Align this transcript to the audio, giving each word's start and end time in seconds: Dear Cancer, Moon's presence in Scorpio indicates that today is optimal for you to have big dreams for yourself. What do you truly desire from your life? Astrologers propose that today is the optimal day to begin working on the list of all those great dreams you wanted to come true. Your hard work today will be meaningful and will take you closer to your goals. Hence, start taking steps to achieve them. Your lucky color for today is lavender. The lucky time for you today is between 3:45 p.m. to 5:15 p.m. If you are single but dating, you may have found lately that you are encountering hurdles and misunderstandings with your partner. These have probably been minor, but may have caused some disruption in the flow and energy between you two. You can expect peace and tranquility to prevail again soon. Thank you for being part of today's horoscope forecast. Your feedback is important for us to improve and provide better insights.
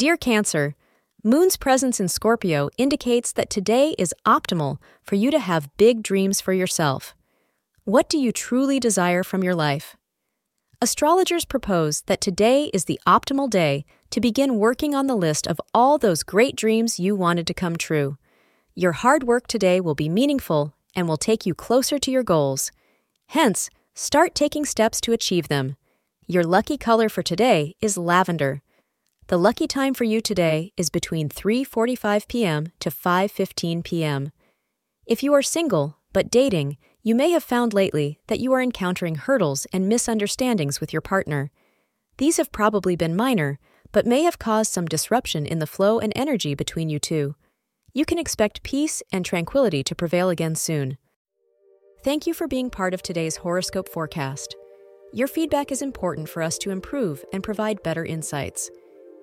Dear 0.00 0.16
Cancer, 0.16 0.76
Moon's 1.22 1.58
presence 1.58 2.00
in 2.00 2.08
Scorpio 2.08 2.70
indicates 2.78 3.32
that 3.32 3.50
today 3.50 3.94
is 3.98 4.14
optimal 4.24 4.78
for 5.02 5.16
you 5.16 5.30
to 5.30 5.38
have 5.38 5.76
big 5.76 6.02
dreams 6.02 6.40
for 6.40 6.54
yourself. 6.54 7.14
What 7.84 8.08
do 8.08 8.16
you 8.16 8.32
truly 8.32 8.80
desire 8.80 9.22
from 9.22 9.44
your 9.44 9.54
life? 9.54 9.96
Astrologers 10.80 11.44
propose 11.44 12.00
that 12.06 12.22
today 12.22 12.70
is 12.72 12.86
the 12.86 12.98
optimal 13.06 13.50
day 13.50 13.84
to 14.08 14.22
begin 14.22 14.56
working 14.56 14.94
on 14.94 15.06
the 15.06 15.14
list 15.14 15.46
of 15.46 15.60
all 15.74 15.98
those 15.98 16.22
great 16.22 16.56
dreams 16.56 16.98
you 16.98 17.14
wanted 17.14 17.46
to 17.46 17.52
come 17.52 17.76
true. 17.76 18.16
Your 18.74 18.92
hard 18.92 19.24
work 19.24 19.48
today 19.48 19.82
will 19.82 19.94
be 19.94 20.08
meaningful 20.08 20.72
and 20.96 21.08
will 21.08 21.18
take 21.18 21.44
you 21.44 21.52
closer 21.54 21.98
to 21.98 22.10
your 22.10 22.22
goals. 22.22 22.72
Hence, 23.26 23.68
start 23.92 24.34
taking 24.34 24.64
steps 24.64 24.98
to 25.02 25.12
achieve 25.12 25.48
them. 25.48 25.76
Your 26.26 26.42
lucky 26.42 26.78
color 26.78 27.10
for 27.10 27.22
today 27.22 27.74
is 27.82 27.98
lavender. 27.98 28.62
The 29.30 29.38
lucky 29.38 29.68
time 29.68 29.94
for 29.94 30.02
you 30.02 30.20
today 30.20 30.72
is 30.76 30.90
between 30.90 31.28
3:45 31.28 32.26
p.m. 32.26 32.72
to 32.80 32.90
5:15 32.90 33.84
p.m. 33.84 34.32
If 35.06 35.22
you 35.22 35.32
are 35.34 35.40
single 35.40 35.98
but 36.12 36.32
dating, 36.32 36.78
you 37.04 37.14
may 37.14 37.30
have 37.30 37.44
found 37.44 37.72
lately 37.72 38.18
that 38.26 38.40
you 38.40 38.52
are 38.52 38.60
encountering 38.60 39.14
hurdles 39.14 39.68
and 39.72 39.88
misunderstandings 39.88 40.80
with 40.80 40.92
your 40.92 41.00
partner. 41.00 41.52
These 42.18 42.38
have 42.38 42.50
probably 42.50 42.96
been 42.96 43.14
minor, 43.14 43.60
but 43.92 44.04
may 44.04 44.24
have 44.24 44.40
caused 44.40 44.72
some 44.72 44.86
disruption 44.86 45.46
in 45.46 45.60
the 45.60 45.72
flow 45.74 46.00
and 46.00 46.12
energy 46.16 46.56
between 46.56 46.88
you 46.88 46.98
two. 46.98 47.36
You 47.92 48.04
can 48.04 48.18
expect 48.18 48.64
peace 48.64 49.00
and 49.12 49.24
tranquility 49.24 49.84
to 49.84 49.94
prevail 49.94 50.28
again 50.28 50.56
soon. 50.56 50.98
Thank 52.02 52.26
you 52.26 52.34
for 52.34 52.48
being 52.48 52.68
part 52.68 52.94
of 52.94 53.00
today's 53.00 53.36
horoscope 53.36 53.88
forecast. 53.88 54.56
Your 55.12 55.28
feedback 55.28 55.70
is 55.70 55.82
important 55.82 56.28
for 56.28 56.42
us 56.42 56.58
to 56.58 56.72
improve 56.72 57.24
and 57.32 57.44
provide 57.44 57.84
better 57.84 58.04
insights. 58.04 58.72